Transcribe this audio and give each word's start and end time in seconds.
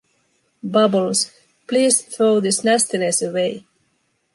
Bubbles, 0.63 1.31
please 1.67 2.01
throw 2.01 2.39
this 2.39 2.63
nastiness 2.63 3.21
away. 3.21 3.67